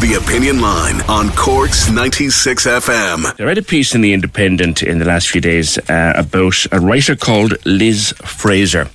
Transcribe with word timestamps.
The 0.00 0.14
Opinion 0.14 0.62
Line 0.62 1.02
on 1.02 1.28
Cork's 1.32 1.90
96 1.90 2.66
FM. 2.66 3.38
I 3.38 3.44
read 3.44 3.58
a 3.58 3.62
piece 3.62 3.94
in 3.94 4.00
The 4.00 4.14
Independent 4.14 4.82
in 4.82 4.98
the 4.98 5.04
last 5.04 5.28
few 5.28 5.42
days 5.42 5.76
uh, 5.90 6.14
about 6.16 6.54
a 6.72 6.80
writer 6.80 7.14
called 7.14 7.54
Liz 7.66 8.14
Fraser, 8.24 8.88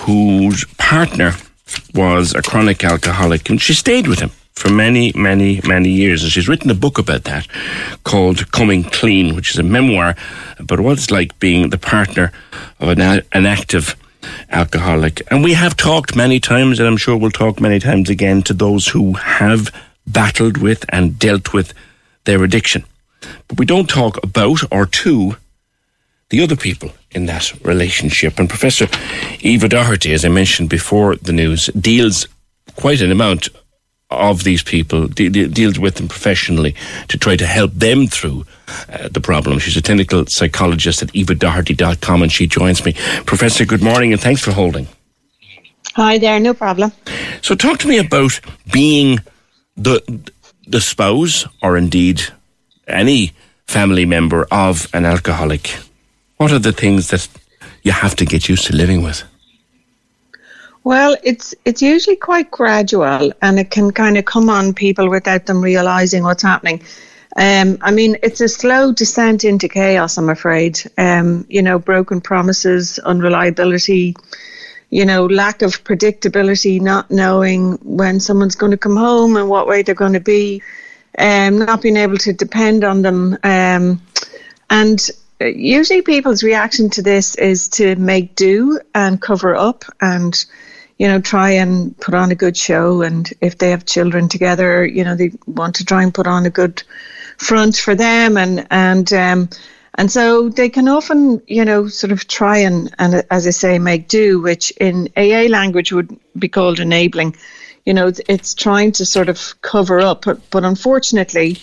whose 0.00 0.64
partner 0.76 1.34
was 1.94 2.34
a 2.34 2.42
chronic 2.42 2.82
alcoholic, 2.82 3.48
and 3.48 3.62
she 3.62 3.74
stayed 3.74 4.08
with 4.08 4.18
him 4.18 4.30
for 4.54 4.70
many, 4.70 5.12
many, 5.14 5.60
many 5.64 5.90
years. 5.90 6.24
And 6.24 6.32
she's 6.32 6.48
written 6.48 6.70
a 6.70 6.74
book 6.74 6.98
about 6.98 7.22
that 7.24 7.46
called 8.02 8.50
Coming 8.50 8.82
Clean, 8.82 9.36
which 9.36 9.52
is 9.52 9.58
a 9.58 9.62
memoir 9.62 10.16
about 10.58 10.80
what 10.80 10.98
it's 10.98 11.12
like 11.12 11.38
being 11.38 11.70
the 11.70 11.78
partner 11.78 12.32
of 12.80 12.88
an, 12.88 13.00
an 13.00 13.46
active 13.46 13.94
alcoholic. 14.50 15.22
And 15.30 15.44
we 15.44 15.52
have 15.52 15.76
talked 15.76 16.16
many 16.16 16.40
times, 16.40 16.80
and 16.80 16.88
I'm 16.88 16.96
sure 16.96 17.16
we'll 17.16 17.30
talk 17.30 17.60
many 17.60 17.78
times 17.78 18.10
again 18.10 18.42
to 18.42 18.52
those 18.52 18.88
who 18.88 19.12
have 19.12 19.70
battled 20.06 20.58
with 20.58 20.84
and 20.88 21.18
dealt 21.18 21.52
with 21.52 21.74
their 22.24 22.42
addiction. 22.42 22.84
But 23.48 23.58
we 23.58 23.66
don't 23.66 23.88
talk 23.88 24.22
about 24.22 24.60
or 24.72 24.86
to 24.86 25.36
the 26.30 26.42
other 26.42 26.56
people 26.56 26.90
in 27.10 27.26
that 27.26 27.52
relationship. 27.64 28.38
And 28.38 28.48
Professor 28.48 28.86
Eva 29.40 29.68
Doherty, 29.68 30.12
as 30.12 30.24
I 30.24 30.28
mentioned 30.28 30.70
before 30.70 31.16
the 31.16 31.32
news, 31.32 31.66
deals 31.78 32.26
quite 32.76 33.00
an 33.00 33.12
amount 33.12 33.48
of 34.10 34.44
these 34.44 34.62
people, 34.62 35.08
de- 35.08 35.28
de- 35.28 35.48
deals 35.48 35.78
with 35.78 35.96
them 35.96 36.08
professionally 36.08 36.74
to 37.08 37.18
try 37.18 37.36
to 37.36 37.46
help 37.46 37.72
them 37.72 38.06
through 38.06 38.44
uh, 38.88 39.08
the 39.08 39.20
problem. 39.20 39.58
She's 39.58 39.76
a 39.76 39.82
clinical 39.82 40.24
psychologist 40.26 41.02
at 41.02 41.08
evadoherty.com 41.08 42.22
and 42.22 42.32
she 42.32 42.46
joins 42.46 42.84
me. 42.84 42.94
Professor, 43.26 43.64
good 43.64 43.82
morning 43.82 44.12
and 44.12 44.20
thanks 44.20 44.42
for 44.42 44.52
holding. 44.52 44.86
Hi 45.94 46.18
there, 46.18 46.40
no 46.40 46.54
problem. 46.54 46.92
So, 47.42 47.54
talk 47.54 47.78
to 47.80 47.88
me 47.88 47.98
about 47.98 48.40
being 48.72 49.18
the 49.76 50.02
the 50.66 50.80
spouse, 50.80 51.46
or 51.62 51.76
indeed 51.76 52.22
any 52.86 53.32
family 53.66 54.04
member 54.04 54.46
of 54.50 54.88
an 54.92 55.04
alcoholic. 55.04 55.76
What 56.36 56.52
are 56.52 56.58
the 56.58 56.72
things 56.72 57.08
that 57.08 57.28
you 57.82 57.92
have 57.92 58.14
to 58.16 58.24
get 58.24 58.48
used 58.48 58.66
to 58.66 58.76
living 58.76 59.02
with? 59.02 59.24
Well, 60.84 61.16
it's 61.22 61.54
it's 61.64 61.80
usually 61.80 62.16
quite 62.16 62.50
gradual, 62.50 63.32
and 63.40 63.58
it 63.58 63.70
can 63.70 63.92
kind 63.92 64.18
of 64.18 64.24
come 64.24 64.50
on 64.50 64.74
people 64.74 65.08
without 65.08 65.46
them 65.46 65.62
realizing 65.62 66.24
what's 66.24 66.42
happening. 66.42 66.82
Um, 67.36 67.78
I 67.80 67.92
mean, 67.92 68.18
it's 68.22 68.40
a 68.40 68.48
slow 68.48 68.92
descent 68.92 69.44
into 69.44 69.68
chaos. 69.68 70.18
I'm 70.18 70.28
afraid. 70.28 70.82
Um, 70.98 71.46
you 71.48 71.62
know, 71.62 71.78
broken 71.78 72.20
promises, 72.20 72.98
unreliability. 72.98 74.16
You 74.92 75.04
know, 75.06 75.24
lack 75.26 75.62
of 75.62 75.82
predictability, 75.84 76.80
not 76.80 77.10
knowing 77.10 77.78
when 77.82 78.20
someone's 78.20 78.54
going 78.54 78.72
to 78.72 78.84
come 78.86 78.96
home 78.96 79.36
and 79.36 79.48
what 79.48 79.66
way 79.66 79.82
they're 79.82 79.94
going 79.94 80.12
to 80.12 80.20
be, 80.20 80.62
um, 81.18 81.58
not 81.58 81.80
being 81.80 81.96
able 81.96 82.18
to 82.18 82.32
depend 82.32 82.84
on 82.84 83.02
them, 83.02 83.38
um, 83.42 84.02
and 84.68 85.10
usually 85.40 86.02
people's 86.02 86.42
reaction 86.42 86.90
to 86.90 87.02
this 87.02 87.34
is 87.36 87.68
to 87.68 87.96
make 87.96 88.36
do 88.36 88.80
and 88.94 89.20
cover 89.20 89.56
up 89.56 89.84
and 90.00 90.44
you 90.98 91.08
know, 91.08 91.20
try 91.20 91.50
and 91.50 91.98
put 91.98 92.14
on 92.14 92.30
a 92.30 92.36
good 92.36 92.56
show. 92.56 93.02
And 93.02 93.28
if 93.40 93.58
they 93.58 93.70
have 93.70 93.84
children 93.84 94.28
together, 94.28 94.86
you 94.86 95.02
know, 95.02 95.16
they 95.16 95.32
want 95.48 95.74
to 95.76 95.84
try 95.84 96.02
and 96.04 96.14
put 96.14 96.28
on 96.28 96.46
a 96.46 96.50
good 96.50 96.82
front 97.38 97.76
for 97.76 97.96
them. 97.96 98.36
And, 98.36 98.68
and, 98.70 99.12
um, 99.12 99.48
and 99.98 100.10
so 100.10 100.48
they 100.48 100.68
can 100.68 100.88
often, 100.88 101.42
you 101.46 101.64
know, 101.64 101.86
sort 101.86 102.12
of 102.12 102.26
try 102.26 102.58
and, 102.58 102.94
and 102.98 103.24
as 103.30 103.46
I 103.46 103.50
say, 103.50 103.78
make 103.78 104.08
do, 104.08 104.40
which 104.40 104.70
in 104.72 105.08
AA 105.16 105.48
language 105.50 105.92
would 105.92 106.18
be 106.38 106.48
called 106.48 106.80
enabling. 106.80 107.36
You 107.84 107.92
know, 107.94 108.12
it's 108.28 108.54
trying 108.54 108.92
to 108.92 109.04
sort 109.04 109.28
of 109.28 109.60
cover 109.60 110.00
up, 110.00 110.24
but, 110.24 110.50
but 110.50 110.64
unfortunately, 110.64 111.58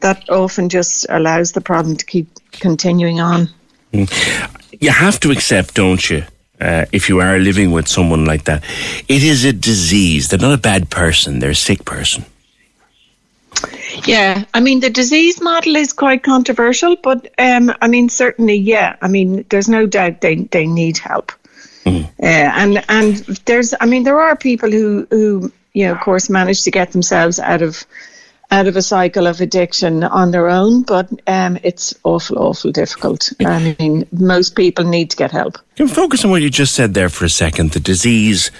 that 0.00 0.28
often 0.30 0.68
just 0.68 1.04
allows 1.10 1.52
the 1.52 1.60
problem 1.60 1.96
to 1.96 2.04
keep 2.06 2.28
continuing 2.52 3.20
on. 3.20 3.50
You 3.92 4.90
have 4.90 5.20
to 5.20 5.30
accept, 5.30 5.74
don't 5.74 6.08
you, 6.08 6.24
uh, 6.60 6.86
if 6.90 7.08
you 7.08 7.20
are 7.20 7.38
living 7.38 7.70
with 7.70 7.86
someone 7.86 8.24
like 8.24 8.44
that. 8.44 8.64
It 9.08 9.22
is 9.22 9.44
a 9.44 9.52
disease. 9.52 10.28
They're 10.28 10.38
not 10.38 10.54
a 10.54 10.58
bad 10.58 10.90
person, 10.90 11.38
they're 11.38 11.50
a 11.50 11.54
sick 11.54 11.84
person. 11.84 12.24
Yeah, 14.06 14.44
I 14.54 14.60
mean, 14.60 14.80
the 14.80 14.90
disease 14.90 15.40
model 15.40 15.76
is 15.76 15.92
quite 15.92 16.22
controversial, 16.22 16.96
but 16.96 17.32
um, 17.38 17.72
I 17.80 17.88
mean, 17.88 18.08
certainly, 18.08 18.56
yeah. 18.56 18.96
I 19.00 19.08
mean, 19.08 19.44
there's 19.48 19.68
no 19.68 19.86
doubt 19.86 20.20
they, 20.20 20.36
they 20.36 20.66
need 20.66 20.98
help. 20.98 21.32
Mm. 21.84 22.04
Uh, 22.04 22.10
and 22.22 22.84
and 22.88 23.16
there's, 23.44 23.74
I 23.80 23.86
mean, 23.86 24.04
there 24.04 24.20
are 24.20 24.36
people 24.36 24.70
who, 24.70 25.06
who, 25.10 25.52
you 25.72 25.86
know, 25.86 25.92
of 25.92 26.00
course, 26.00 26.30
manage 26.30 26.62
to 26.62 26.70
get 26.70 26.92
themselves 26.92 27.38
out 27.38 27.62
of 27.62 27.84
out 28.50 28.66
of 28.66 28.76
a 28.76 28.82
cycle 28.82 29.26
of 29.26 29.40
addiction 29.40 30.04
on 30.04 30.30
their 30.30 30.48
own, 30.48 30.82
but 30.82 31.10
um, 31.26 31.58
it's 31.62 31.94
awful, 32.04 32.38
awful 32.38 32.70
difficult. 32.70 33.32
I 33.40 33.74
mean, 33.78 34.06
most 34.12 34.54
people 34.54 34.84
need 34.84 35.10
to 35.10 35.16
get 35.16 35.30
help. 35.30 35.58
Can 35.76 35.88
focus 35.88 36.24
on 36.24 36.30
what 36.30 36.42
you 36.42 36.50
just 36.50 36.74
said 36.74 36.94
there 36.94 37.08
for 37.08 37.24
a 37.24 37.28
second. 37.28 37.72
The 37.72 37.80
disease, 37.80 38.50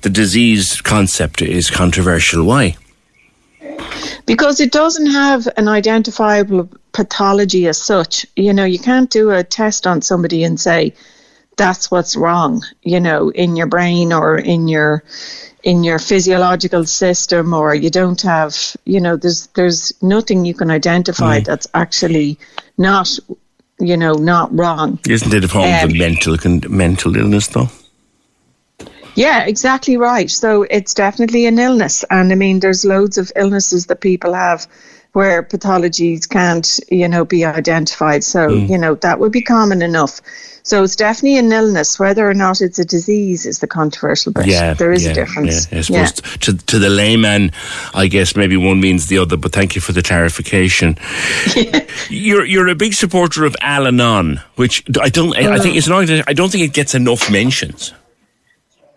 the 0.00 0.10
disease 0.10 0.80
concept 0.80 1.40
is 1.42 1.70
controversial. 1.70 2.44
Why? 2.44 2.76
Because 4.26 4.60
it 4.60 4.72
doesn't 4.72 5.06
have 5.06 5.48
an 5.56 5.68
identifiable 5.68 6.68
pathology 6.92 7.66
as 7.66 7.78
such. 7.78 8.26
You 8.36 8.52
know, 8.52 8.64
you 8.64 8.78
can't 8.78 9.10
do 9.10 9.30
a 9.30 9.42
test 9.44 9.86
on 9.86 10.02
somebody 10.02 10.44
and 10.44 10.60
say 10.60 10.94
that's 11.56 11.90
what's 11.90 12.16
wrong. 12.16 12.62
You 12.82 13.00
know, 13.00 13.30
in 13.30 13.56
your 13.56 13.66
brain 13.66 14.12
or 14.12 14.36
in 14.36 14.68
your 14.68 15.02
in 15.62 15.84
your 15.84 15.98
physiological 15.98 16.84
system 16.84 17.52
or 17.52 17.74
you 17.74 17.90
don't 17.90 18.22
have 18.22 18.76
you 18.84 19.00
know 19.00 19.16
there's 19.16 19.48
there's 19.48 19.92
nothing 20.02 20.44
you 20.44 20.54
can 20.54 20.70
identify 20.70 21.40
mm. 21.40 21.44
that's 21.44 21.66
actually 21.74 22.38
not 22.76 23.18
you 23.80 23.96
know 23.96 24.12
not 24.12 24.56
wrong 24.56 24.98
isn't 25.08 25.34
it 25.34 25.44
a 25.44 25.48
form 25.48 25.64
um, 25.64 25.90
of 25.90 25.96
mental 25.96 26.36
mental 26.68 27.16
illness 27.16 27.48
though 27.48 27.68
yeah 29.18 29.44
exactly 29.44 29.96
right 29.96 30.30
so 30.30 30.62
it's 30.70 30.94
definitely 30.94 31.46
an 31.46 31.58
illness 31.58 32.04
and 32.10 32.32
i 32.32 32.34
mean 32.34 32.60
there's 32.60 32.84
loads 32.84 33.18
of 33.18 33.32
illnesses 33.36 33.86
that 33.86 34.00
people 34.00 34.32
have 34.34 34.66
where 35.12 35.42
pathologies 35.42 36.28
can't, 36.28 36.78
you 36.90 37.08
know, 37.08 37.24
be 37.24 37.44
identified. 37.44 38.22
So, 38.22 38.48
mm. 38.48 38.68
you 38.68 38.78
know, 38.78 38.94
that 38.96 39.18
would 39.18 39.32
be 39.32 39.42
common 39.42 39.82
enough. 39.82 40.20
So 40.62 40.84
it's 40.84 40.96
definitely 40.96 41.38
an 41.38 41.50
illness. 41.50 41.98
Whether 41.98 42.28
or 42.28 42.34
not 42.34 42.60
it's 42.60 42.78
a 42.78 42.84
disease 42.84 43.46
is 43.46 43.60
the 43.60 43.66
controversial 43.66 44.32
bit. 44.32 44.46
Yeah, 44.46 44.74
there 44.74 44.92
is 44.92 45.04
yeah, 45.04 45.10
a 45.12 45.14
difference. 45.14 45.72
Yeah. 45.72 45.78
I 45.78 45.80
suppose 45.80 46.12
yeah. 46.24 46.36
to, 46.42 46.56
to 46.66 46.78
the 46.78 46.90
layman, 46.90 47.52
I 47.94 48.06
guess 48.06 48.36
maybe 48.36 48.56
one 48.56 48.80
means 48.80 49.06
the 49.06 49.18
other, 49.18 49.38
but 49.38 49.52
thank 49.52 49.74
you 49.74 49.80
for 49.80 49.92
the 49.92 50.02
clarification. 50.02 50.98
you're 52.10 52.44
you're 52.44 52.68
a 52.68 52.74
big 52.74 52.92
supporter 52.92 53.46
of 53.46 53.56
Al-Anon, 53.62 54.42
which 54.56 54.84
I 55.00 55.08
don't. 55.08 55.34
I, 55.36 55.54
I 55.54 55.58
think 55.58 55.74
mm. 55.74 55.78
it's 55.78 55.88
not. 55.88 56.28
I 56.28 56.34
don't 56.34 56.52
think 56.52 56.64
it 56.64 56.74
gets 56.74 56.94
enough 56.94 57.30
mentions. 57.30 57.94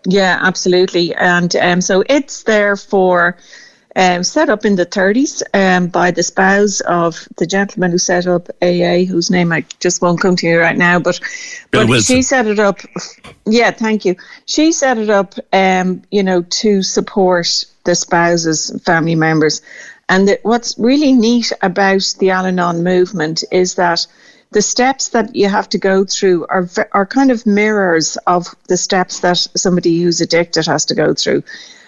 Yeah, 0.05 0.39
absolutely. 0.41 1.13
And 1.15 1.55
um, 1.55 1.81
so 1.81 2.03
it's 2.07 2.43
there 2.43 2.75
for 2.75 3.37
um, 3.95 4.23
set 4.23 4.49
up 4.49 4.65
in 4.65 4.75
the 4.75 4.85
30s 4.85 5.43
um, 5.53 5.87
by 5.87 6.11
the 6.11 6.23
spouse 6.23 6.79
of 6.81 7.27
the 7.37 7.45
gentleman 7.45 7.91
who 7.91 7.97
set 7.97 8.25
up 8.25 8.49
AA, 8.61 9.03
whose 9.03 9.29
name 9.29 9.51
I 9.51 9.65
just 9.79 10.01
won't 10.01 10.21
come 10.21 10.35
to 10.37 10.47
you 10.47 10.59
right 10.59 10.77
now, 10.77 10.99
but 10.99 11.19
but 11.71 12.01
she 12.01 12.21
set 12.21 12.47
it 12.47 12.59
up. 12.59 12.79
Yeah, 13.45 13.71
thank 13.71 14.05
you. 14.05 14.15
She 14.45 14.71
set 14.71 14.97
it 14.97 15.09
up, 15.09 15.35
um, 15.51 16.03
you 16.09 16.23
know, 16.23 16.43
to 16.43 16.81
support 16.83 17.65
the 17.83 17.95
spouses, 17.95 18.71
family 18.85 19.15
members, 19.15 19.61
and 20.07 20.37
what's 20.43 20.77
really 20.77 21.13
neat 21.13 21.51
about 21.61 22.15
the 22.19 22.31
Al-Anon 22.31 22.83
movement 22.83 23.43
is 23.51 23.75
that 23.75 24.05
the 24.51 24.61
steps 24.61 25.09
that 25.09 25.35
you 25.35 25.47
have 25.47 25.69
to 25.69 25.77
go 25.77 26.03
through 26.05 26.45
are 26.47 26.67
are 26.91 27.05
kind 27.05 27.31
of 27.31 27.45
mirrors 27.45 28.17
of 28.27 28.53
the 28.67 28.77
steps 28.77 29.21
that 29.21 29.37
somebody 29.55 30.01
who's 30.01 30.21
addicted 30.21 30.65
has 30.65 30.85
to 30.85 30.95
go 30.95 31.13
through. 31.13 31.43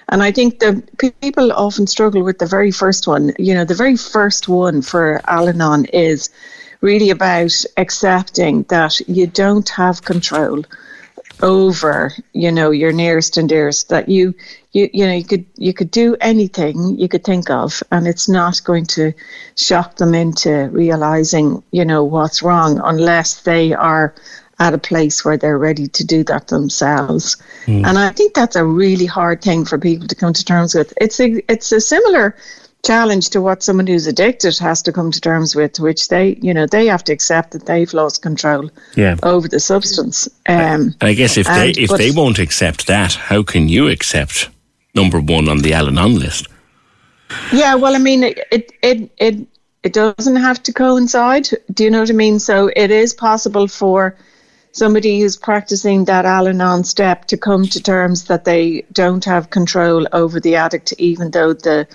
And 0.09 0.23
I 0.23 0.31
think 0.31 0.59
the 0.59 0.83
people 1.21 1.51
often 1.51 1.87
struggle 1.87 2.23
with 2.23 2.39
the 2.39 2.45
very 2.45 2.71
first 2.71 3.07
one. 3.07 3.33
You 3.37 3.53
know, 3.53 3.65
the 3.65 3.75
very 3.75 3.97
first 3.97 4.47
one 4.47 4.81
for 4.81 5.21
Al 5.25 5.47
Anon 5.49 5.85
is 5.85 6.29
really 6.81 7.09
about 7.09 7.53
accepting 7.77 8.63
that 8.63 8.99
you 9.07 9.27
don't 9.27 9.69
have 9.69 10.03
control 10.03 10.63
over 11.41 12.11
you 12.33 12.51
know 12.51 12.71
your 12.71 12.91
nearest 12.91 13.37
and 13.37 13.49
dearest 13.49 13.89
that 13.89 14.07
you 14.07 14.33
you 14.71 14.89
you 14.93 15.05
know 15.05 15.13
you 15.13 15.23
could 15.23 15.45
you 15.55 15.73
could 15.73 15.91
do 15.91 16.15
anything 16.21 16.97
you 16.97 17.07
could 17.07 17.23
think 17.23 17.49
of 17.49 17.81
and 17.91 18.07
it's 18.07 18.29
not 18.29 18.61
going 18.63 18.85
to 18.85 19.11
shock 19.55 19.95
them 19.95 20.13
into 20.13 20.69
realizing 20.71 21.63
you 21.71 21.83
know 21.83 22.03
what's 22.03 22.43
wrong 22.43 22.79
unless 22.83 23.41
they 23.41 23.73
are 23.73 24.13
at 24.59 24.73
a 24.73 24.77
place 24.77 25.25
where 25.25 25.35
they're 25.35 25.57
ready 25.57 25.87
to 25.87 26.05
do 26.05 26.23
that 26.23 26.47
themselves 26.47 27.37
mm. 27.65 27.85
and 27.85 27.97
i 27.97 28.09
think 28.09 28.33
that's 28.33 28.55
a 28.55 28.65
really 28.65 29.07
hard 29.07 29.41
thing 29.41 29.65
for 29.65 29.77
people 29.77 30.07
to 30.07 30.15
come 30.15 30.33
to 30.33 30.45
terms 30.45 30.75
with 30.75 30.93
it's 31.01 31.19
a 31.19 31.43
it's 31.51 31.71
a 31.71 31.81
similar 31.81 32.35
challenge 32.83 33.29
to 33.29 33.41
what 33.41 33.63
someone 33.63 33.87
who's 33.87 34.07
addicted 34.07 34.57
has 34.57 34.81
to 34.81 34.91
come 34.91 35.09
to 35.09 35.21
terms 35.21 35.55
with, 35.55 35.79
which 35.79 36.09
they, 36.09 36.37
you 36.41 36.53
know, 36.53 36.67
they 36.67 36.85
have 36.87 37.03
to 37.05 37.13
accept 37.13 37.51
that 37.51 37.65
they've 37.65 37.93
lost 37.93 38.21
control 38.21 38.69
yeah. 38.95 39.15
over 39.23 39.47
the 39.47 39.59
substance. 39.59 40.27
Um, 40.47 40.93
I 41.01 41.13
guess 41.13 41.37
if 41.37 41.47
they 41.47 41.71
if 41.71 41.89
they 41.91 42.11
won't 42.11 42.39
accept 42.39 42.87
that, 42.87 43.13
how 43.13 43.41
can 43.43 43.69
you 43.69 43.87
accept 43.87 44.49
number 44.93 45.19
one 45.19 45.47
on 45.49 45.59
the 45.59 45.73
Al-Anon 45.73 46.19
list? 46.19 46.47
Yeah, 47.51 47.75
well, 47.75 47.95
I 47.95 47.99
mean, 47.99 48.23
it 48.23 48.71
it 48.81 49.11
it 49.17 49.47
it 49.81 49.93
doesn't 49.93 50.35
have 50.35 50.61
to 50.63 50.73
coincide. 50.73 51.47
Do 51.73 51.83
you 51.85 51.89
know 51.89 52.01
what 52.01 52.09
I 52.09 52.13
mean? 52.13 52.39
So 52.39 52.69
it 52.75 52.91
is 52.91 53.13
possible 53.13 53.67
for 53.67 54.15
somebody 54.73 55.21
who's 55.21 55.37
practicing 55.37 56.05
that 56.05 56.25
Al-Anon 56.25 56.83
step 56.83 57.25
to 57.25 57.37
come 57.37 57.65
to 57.67 57.81
terms 57.81 58.25
that 58.25 58.43
they 58.43 58.83
don't 58.91 59.23
have 59.23 59.51
control 59.51 60.07
over 60.11 60.39
the 60.39 60.55
addict, 60.55 60.93
even 60.97 61.31
though 61.31 61.53
the 61.53 61.87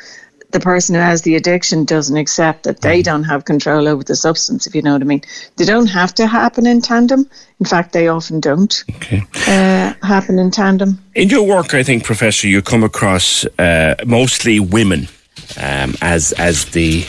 the 0.51 0.61
person 0.61 0.95
who 0.95 1.01
has 1.01 1.23
the 1.23 1.37
addiction 1.37 1.85
doesn't 1.85 2.17
accept 2.17 2.63
that 2.63 2.81
they 2.81 3.03
don't 3.03 3.25
have 3.25 3.45
control 3.45 3.87
over 3.87 4.03
the 4.03 4.17
substance, 4.17 4.67
if 4.67 4.75
you 4.75 4.81
know 4.81 4.93
what 4.93 5.03
I 5.03 5.05
mean. 5.05 5.23
They 5.57 5.65
don't 5.65 5.89
have 5.89 6.15
to 6.15 6.27
happen 6.27 6.67
in 6.67 6.81
tandem. 6.81 7.29
In 7.61 7.67
fact, 7.67 7.93
they 7.93 8.09
often 8.09 8.41
don't 8.41 8.85
okay. 8.97 9.23
uh, 9.47 9.93
happen 10.07 10.39
in 10.39 10.51
tandem. 10.51 10.99
In 11.15 11.29
your 11.29 11.47
work, 11.47 11.75
I 11.75 11.83
think, 11.83 12.05
Professor, 12.05 12.49
you 12.49 12.63
come 12.63 12.83
across 12.83 13.45
uh, 13.59 13.97
mostly 14.07 14.59
women 14.59 15.09
um, 15.61 15.95
as 16.01 16.33
as 16.33 16.67
the, 16.67 17.05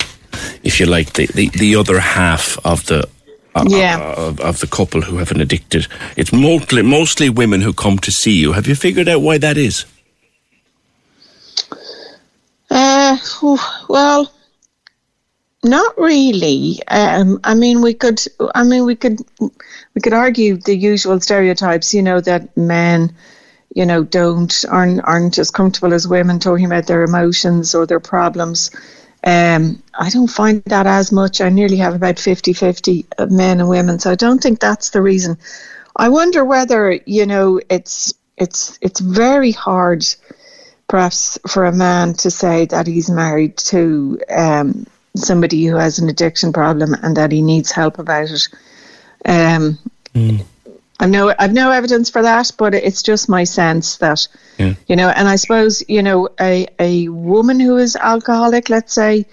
if 0.63 0.79
you 0.79 0.85
like, 0.85 1.13
the, 1.13 1.27
the, 1.27 1.49
the 1.49 1.75
other 1.75 1.99
half 1.99 2.57
of 2.65 2.85
the 2.87 3.07
uh, 3.55 3.65
yeah. 3.67 4.13
Of, 4.15 4.39
of, 4.41 4.59
the 4.59 4.67
couple 4.67 5.01
who 5.01 5.17
have 5.17 5.31
an 5.31 5.41
addicted. 5.41 5.87
It's 6.15 6.31
mostly 6.31 6.83
mostly 6.83 7.29
women 7.29 7.61
who 7.61 7.73
come 7.73 7.97
to 7.99 8.11
see 8.11 8.33
you. 8.33 8.51
Have 8.53 8.67
you 8.67 8.75
figured 8.75 9.09
out 9.09 9.21
why 9.21 9.39
that 9.39 9.57
is? 9.57 9.85
Uh, 13.09 13.57
well, 13.87 14.31
not 15.63 15.97
really. 15.97 16.79
Um, 16.87 17.39
I 17.43 17.53
mean, 17.53 17.81
we 17.81 17.93
could. 17.93 18.21
I 18.55 18.63
mean, 18.63 18.85
we 18.85 18.95
could. 18.95 19.19
We 19.39 20.01
could 20.01 20.13
argue 20.13 20.57
the 20.57 20.75
usual 20.75 21.19
stereotypes. 21.19 21.93
You 21.93 22.01
know 22.03 22.21
that 22.21 22.55
men, 22.55 23.13
you 23.75 23.85
know, 23.85 24.03
don't 24.03 24.53
aren't 24.69 25.01
aren't 25.03 25.37
as 25.37 25.51
comfortable 25.51 25.93
as 25.93 26.07
women 26.07 26.39
talking 26.39 26.65
about 26.65 26.87
their 26.87 27.03
emotions 27.03 27.75
or 27.75 27.85
their 27.85 27.99
problems. 27.99 28.71
Um, 29.25 29.83
I 29.93 30.09
don't 30.09 30.27
find 30.27 30.63
that 30.65 30.87
as 30.87 31.11
much. 31.11 31.41
I 31.41 31.49
nearly 31.49 31.77
have 31.77 31.93
about 31.93 32.19
50-50 32.19 33.05
of 33.17 33.31
men 33.31 33.59
and 33.59 33.67
women, 33.67 33.99
so 33.99 34.11
I 34.11 34.15
don't 34.15 34.41
think 34.41 34.59
that's 34.59 34.91
the 34.91 35.01
reason. 35.01 35.37
I 35.95 36.07
wonder 36.09 36.45
whether 36.45 36.99
you 37.05 37.25
know 37.25 37.59
it's 37.69 38.13
it's 38.37 38.77
it's 38.81 39.01
very 39.01 39.51
hard 39.51 40.05
perhaps 40.89 41.37
for 41.47 41.65
a 41.65 41.71
man 41.71 42.13
to 42.15 42.29
say 42.29 42.65
that 42.65 42.87
he's 42.87 43.09
married 43.09 43.55
to 43.55 44.19
um, 44.35 44.85
somebody 45.15 45.65
who 45.65 45.75
has 45.75 45.99
an 45.99 46.09
addiction 46.09 46.51
problem 46.51 46.93
and 47.03 47.15
that 47.15 47.31
he 47.31 47.41
needs 47.41 47.71
help 47.71 47.99
about 47.99 48.29
it. 48.29 48.47
Um, 49.23 49.77
mm. 50.13 50.43
I've 50.99 51.09
no, 51.09 51.33
I've 51.39 51.53
no 51.53 51.71
evidence 51.71 52.09
for 52.09 52.21
that, 52.23 52.51
but 52.57 52.73
it's 52.75 53.03
just 53.03 53.29
my 53.29 53.45
sense 53.45 53.97
that, 53.97 54.27
yeah. 54.57 54.73
you 54.87 54.97
know, 54.97 55.09
and 55.09 55.29
I 55.29 55.37
suppose, 55.37 55.81
you 55.87 56.03
know, 56.03 56.27
a, 56.41 56.67
a 56.77 57.07
woman 57.07 57.59
who 57.59 57.77
is 57.77 57.95
alcoholic, 57.95 58.69
let's 58.69 58.93
say, 58.93 59.25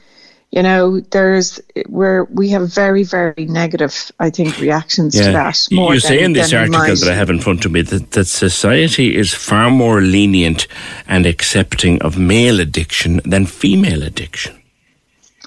you 0.52 0.62
know, 0.62 1.00
there's 1.00 1.60
where 1.87 2.25
we 2.25 2.48
have 2.50 2.72
very, 2.72 3.02
very 3.02 3.46
negative, 3.46 4.10
I 4.19 4.31
think, 4.31 4.58
reactions 4.58 5.14
yeah. 5.14 5.26
to 5.26 5.32
that. 5.32 5.69
More 5.70 5.94
you 5.94 6.00
say 6.00 6.22
in 6.22 6.32
this 6.32 6.52
article 6.52 6.81
that 6.81 7.08
I 7.08 7.14
have 7.14 7.31
in 7.31 7.40
front 7.40 7.64
of 7.64 7.72
me 7.72 7.82
that, 7.82 8.12
that 8.12 8.26
society 8.26 9.16
is 9.16 9.34
far 9.34 9.70
more 9.70 10.00
lenient 10.00 10.66
and 11.06 11.26
accepting 11.26 12.00
of 12.02 12.16
male 12.16 12.60
addiction 12.60 13.20
than 13.25 13.46
female 13.46 14.02
addiction. 14.02 14.54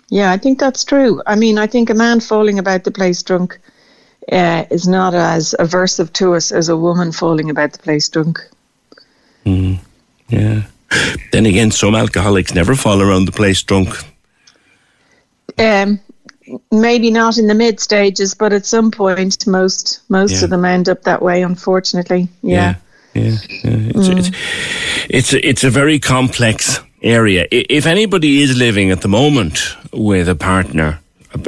Yeah, 0.10 0.32
I 0.32 0.38
think 0.38 0.60
that's 0.60 0.84
true. 0.84 1.22
I 1.26 1.36
mean, 1.36 1.58
I 1.58 1.68
think 1.68 1.90
a 1.90 1.94
man 1.94 2.20
falling 2.20 2.60
about 2.60 2.84
the 2.84 2.92
place 2.92 3.24
drunk 3.24 3.60
uh, 4.32 4.66
is 4.70 4.88
not 4.88 5.14
as 5.14 5.56
aversive 5.60 6.12
to 6.14 6.36
us 6.36 6.52
as 6.52 6.68
a 6.70 6.78
woman 6.78 7.12
falling 7.12 7.50
about 7.50 7.74
the 7.74 7.80
place 7.80 8.10
drunk. 8.10 8.40
Mm, 9.46 9.80
yeah. 10.28 10.64
Then 11.32 11.46
again, 11.46 11.72
some 11.72 11.96
alcoholics 11.96 12.54
never 12.54 12.76
fall 12.76 13.02
around 13.02 13.26
the 13.26 13.32
place 13.32 13.62
drunk. 13.62 13.96
Um, 15.60 16.00
maybe 16.72 17.12
not 17.12 17.38
in 17.38 17.48
the 17.48 17.54
mid 17.54 17.80
stages, 17.80 18.34
but 18.34 18.54
at 18.54 18.66
some 18.66 18.92
point, 18.92 19.46
most 19.48 20.02
most 20.10 20.34
yeah. 20.34 20.44
of 20.44 20.50
them 20.50 20.66
end 20.66 20.90
up 20.90 21.04
that 21.04 21.22
way. 21.22 21.42
Unfortunately, 21.44 22.28
yeah, 22.42 22.76
yeah, 23.14 23.24
yeah. 23.24 23.36
It's, 23.64 24.08
mm. 24.08 24.18
it's, 24.18 24.32
it's 25.10 25.34
it's 25.34 25.64
a 25.64 25.70
very 25.70 26.00
complex 26.00 26.82
area. 27.02 27.48
If 27.52 27.86
anybody 27.86 28.42
is 28.42 28.58
living 28.58 28.92
at 28.92 29.02
the 29.02 29.08
moment 29.08 29.76
with 29.94 30.28
a 30.28 30.36
partner 30.36 31.00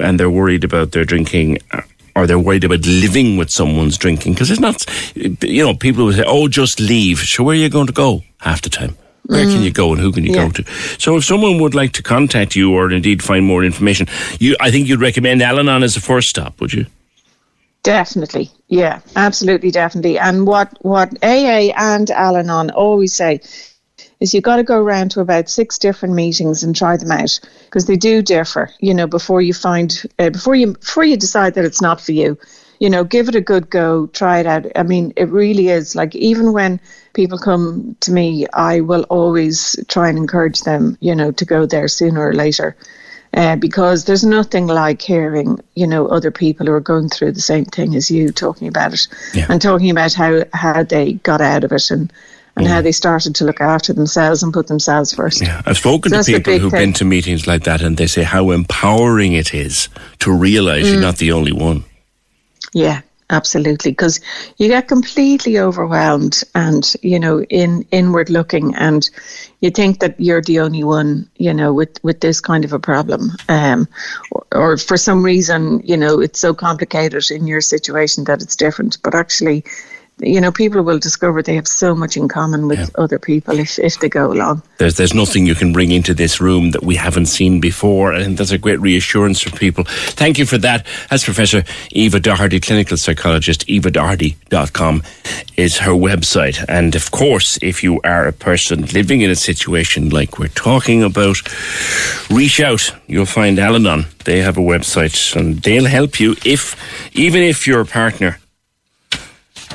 and 0.02 0.19
they're 0.19 0.30
worried 0.30 0.63
about 0.63 0.92
their 0.92 1.06
drinking 1.06 1.58
uh, 1.72 1.81
or 2.16 2.28
they're 2.28 2.40
worried 2.40 2.63
about 2.63 2.86
living 2.86 3.38
with 3.38 3.50
someone's 3.50 3.98
drinking 3.98 4.34
because 4.34 4.52
it's 4.52 4.60
not, 4.60 4.86
you 5.16 5.66
know, 5.66 5.74
people 5.74 6.06
will 6.06 6.13
say, 6.13 6.24
"Oh, 6.25 6.48
just 6.48 6.80
leave." 6.80 7.19
So 7.19 7.44
where 7.44 7.56
are 7.56 7.60
you 7.60 7.69
going 7.69 7.88
to 7.88 7.94
go 7.94 8.24
half 8.40 8.62
the 8.62 8.69
time? 8.69 8.98
Where 9.26 9.46
mm. 9.46 9.54
can 9.54 9.62
you 9.62 9.72
go 9.72 9.92
and 9.92 10.02
who 10.02 10.12
can 10.12 10.24
you 10.24 10.34
yeah. 10.34 10.48
go 10.48 10.52
to? 10.52 10.64
So 11.00 11.16
if 11.18 11.26
someone 11.26 11.60
would 11.62 11.76
like 11.76 11.94
to 11.94 12.04
contact 12.04 12.56
you 12.56 12.74
or 12.74 12.92
indeed 12.92 13.24
find 13.24 13.46
more 13.46 13.64
information, 13.64 14.08
you 14.40 14.56
I 14.60 14.72
think 14.72 14.88
you'd 14.88 15.02
recommend 15.02 15.42
Al-Anon 15.42 15.84
as 15.84 15.96
a 15.96 16.02
first 16.02 16.30
stop, 16.30 16.60
would 16.60 16.74
you? 16.74 16.86
Definitely. 17.84 18.52
Yeah, 18.68 19.00
absolutely 19.16 19.72
definitely. 19.72 20.20
And 20.20 20.46
what 20.46 20.78
what 20.82 21.18
AA 21.24 21.72
and 21.76 22.10
Al-Anon 22.12 22.72
always 22.72 23.14
say 23.14 23.42
is 24.20 24.34
you've 24.34 24.44
got 24.44 24.58
to 24.58 24.64
go 24.64 24.78
around 24.78 25.10
to 25.12 25.20
about 25.20 25.50
six 25.50 25.78
different 25.80 26.13
meetings 26.13 26.63
and 26.63 26.75
try 26.75 26.96
them 26.96 27.12
out 27.12 27.40
because 27.66 27.88
they 27.88 27.98
do 27.98 28.22
differ. 28.22 28.70
You 28.80 28.94
know, 28.94 29.08
before 29.08 29.42
you 29.42 29.54
find 29.54 30.04
uh, 30.20 30.30
before 30.30 30.56
you 30.56 30.74
before 30.74 31.04
you 31.04 31.18
decide 31.18 31.56
that 31.56 31.66
it's 31.66 31.82
not 31.82 32.00
for 32.00 32.12
you, 32.12 32.38
you 32.82 32.90
know, 32.90 33.04
give 33.04 33.30
it 33.30 33.36
a 33.36 33.42
good 33.42 33.70
go, 33.70 34.08
try 34.08 34.40
it 34.40 34.48
out. 34.48 34.66
I 34.76 34.82
mean, 34.82 35.14
it 35.16 35.30
really 35.30 35.70
is 35.70 35.96
like 35.96 36.16
even 36.16 36.52
when 36.52 36.80
people 37.14 37.38
come 37.38 37.96
to 38.00 38.12
me, 38.12 38.48
I 38.54 38.80
will 38.82 39.04
always 39.04 39.76
try 39.88 40.10
and 40.10 40.18
encourage 40.18 40.62
them, 40.62 40.98
you 41.00 41.14
know, 41.14 41.32
to 41.32 41.46
go 41.46 41.68
there 41.68 41.88
sooner 41.88 42.28
or 42.28 42.34
later. 42.34 42.76
Uh, 43.36 43.56
because 43.56 44.06
there's 44.06 44.26
nothing 44.26 44.66
like 44.66 45.00
hearing, 45.00 45.60
you 45.76 45.86
know, 45.86 46.08
other 46.08 46.32
people 46.32 46.66
who 46.66 46.74
are 46.74 46.82
going 46.82 47.08
through 47.08 47.34
the 47.34 47.40
same 47.40 47.66
thing 47.66 47.96
as 47.96 48.10
you 48.10 48.32
talking 48.32 48.68
about 48.68 48.94
it 48.94 49.08
yeah. 49.36 49.46
and 49.48 49.62
talking 49.62 49.92
about 49.92 50.12
how, 50.12 50.44
how 50.54 50.82
they 50.82 51.14
got 51.14 51.40
out 51.40 51.64
of 51.64 51.72
it 51.72 51.92
and 51.92 52.12
and 52.58 52.68
how 52.68 52.82
they 52.82 52.92
started 52.92 53.34
to 53.34 53.46
look 53.46 53.62
after 53.62 53.94
themselves 53.94 54.44
and 54.44 54.52
put 54.52 54.68
themselves 54.68 55.14
first. 55.14 55.42
Yeah, 55.42 55.62
I've 55.66 55.78
spoken 55.78 56.12
so 56.12 56.22
to 56.22 56.34
people 56.34 56.60
who've 56.60 56.72
thing. 56.72 56.88
been 56.88 56.94
to 56.94 57.06
meetings 57.06 57.48
like 57.48 57.64
that, 57.64 57.82
and 57.82 57.96
they 57.96 58.08
say 58.08 58.24
how 58.24 58.52
empowering 58.52 59.32
it 59.32 59.54
is 59.54 59.88
to 60.20 60.34
realise 60.34 60.86
mm. 60.86 60.92
you're 60.92 61.02
not 61.02 61.18
the 61.18 61.32
only 61.32 61.54
one. 61.54 61.86
Yeah, 62.74 63.01
absolutely. 63.30 63.92
Because 63.92 64.20
you 64.58 64.68
get 64.68 64.88
completely 64.88 65.60
overwhelmed 65.60 66.44
and 66.56 66.94
you 67.01 67.20
know 67.20 67.42
in 67.44 67.86
inward 67.92 68.30
looking 68.30 68.75
and 68.75 69.10
you 69.62 69.72
think 69.72 70.00
that 70.00 70.20
you're 70.20 70.42
the 70.42 70.60
only 70.60 70.84
one 70.84 71.30
you 71.38 71.54
know 71.54 71.74
with 71.74 72.04
with 72.04 72.22
this 72.22 72.40
kind 72.40 72.66
of 72.66 72.74
a 72.74 72.80
problem. 72.80 73.32
Um, 73.50 73.88
or, 74.32 74.46
or, 74.51 74.78
for 74.78 74.98
some 74.98 75.24
reason 75.24 75.82
you 75.84 75.98
know 75.98 76.20
it's 76.20 76.40
so 76.40 76.54
complicated 76.54 77.30
in 77.32 77.48
your 77.48 77.62
situation 77.62 78.24
that 78.25 78.42
it's 78.42 78.56
different. 78.56 78.98
But 79.04 79.16
actually 79.16 79.63
you 80.22 80.40
know, 80.40 80.51
people 80.51 80.82
will 80.84 81.00
discover 81.00 81.42
they 81.42 81.56
have 81.56 81.68
so 81.68 81.96
much 81.96 82.16
in 82.18 82.28
common 82.28 82.68
with 82.68 82.80
yeah. 82.80 83.04
other 83.04 83.20
people 83.20 83.60
if, 83.60 83.80
if 83.80 84.00
they 84.00 84.10
go 84.10 84.32
along. 84.32 84.62
There's 84.78 84.96
there's 84.96 85.13
nothing 85.13 85.46
you 85.46 85.56
can 85.56 85.74
bring 85.74 85.92
into 85.92 86.13
this 86.13 86.40
room 86.40 86.72
that 86.72 86.84
we 86.84 86.96
haven't 86.96 87.28
seen 87.28 87.60
before, 87.60 88.13
and 88.13 88.38
that's 88.38 88.51
a 88.51 88.58
great 88.58 88.80
reassurance 88.80 89.42
for 89.42 89.50
people. 89.58 89.84
Thank 89.86 90.38
you 90.38 90.46
for 90.46 90.58
that. 90.60 90.86
As 91.10 91.24
Professor 91.24 91.63
Eva 91.92 92.20
Doherty, 92.20 92.60
clinical 92.60 92.98
psychologist, 92.98 93.66
evadoherty.com 93.68 95.04
is 95.58 95.78
her 95.80 95.92
website. 95.92 96.63
And 96.68 96.96
of 96.96 97.12
course, 97.12 97.58
if 97.62 97.84
you 97.84 98.01
are 98.04 98.28
a 98.28 98.34
person 98.34 98.86
living 98.88 99.22
in 99.22 99.30
a 99.30 99.36
situation 99.36 100.10
like 100.10 100.40
we're 100.40 100.48
talking 100.50 101.04
about, 101.04 101.38
reach 102.30 102.60
out. 102.60 102.94
You'll 103.08 103.25
find 103.25 103.60
Al 103.60 103.75
Anon. 103.75 104.06
They 104.25 104.40
have 104.40 104.58
a 104.58 104.62
website 104.62 105.36
and 105.36 105.62
they'll 105.62 105.86
help 105.86 106.20
you 106.20 106.36
if, 106.46 106.75
even 107.16 107.42
if 107.42 107.68
your 107.68 107.86
partner 107.86 108.40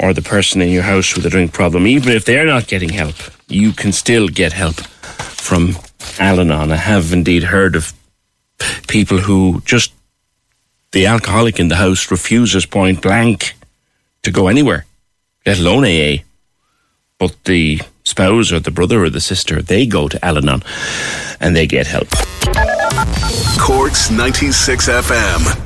or 0.00 0.12
the 0.12 0.22
person 0.22 0.60
in 0.60 0.68
your 0.68 0.82
house 0.82 1.14
with 1.14 1.26
a 1.26 1.30
drink 1.30 1.52
problem, 1.52 1.86
even 1.86 2.12
if 2.12 2.24
they're 2.24 2.46
not 2.46 2.66
getting 2.66 2.90
help, 2.90 3.16
you 3.48 3.72
can 3.72 3.92
still 3.92 4.28
get 4.28 4.52
help 4.52 4.74
from 4.74 5.76
Al 6.18 6.40
Anon. 6.40 6.72
I 6.72 6.76
have 6.76 7.12
indeed 7.12 7.44
heard 7.44 7.76
of 7.76 7.92
people 8.88 9.18
who 9.18 9.62
just, 9.64 9.92
the 10.92 11.06
alcoholic 11.06 11.58
in 11.58 11.68
the 11.68 11.76
house 11.76 12.10
refuses 12.10 12.66
point 12.66 13.02
blank 13.02 13.54
to 14.22 14.30
go 14.30 14.48
anywhere, 14.48 14.86
let 15.44 15.58
alone 15.58 15.84
AA. 15.84 16.22
But 17.18 17.36
the 17.44 17.80
spouse 18.04 18.52
or 18.52 18.60
the 18.60 18.70
brother 18.70 19.02
or 19.04 19.10
the 19.10 19.20
sister, 19.20 19.62
they 19.62 19.86
go 19.86 20.08
to 20.08 20.24
Al 20.24 20.38
Anon 20.38 20.62
and 21.40 21.56
they 21.56 21.66
get 21.66 21.86
help. 21.86 22.08
Cork's 23.58 24.10
96 24.10 24.88
FM. 24.88 25.65